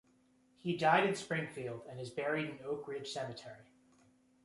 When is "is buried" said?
1.99-2.49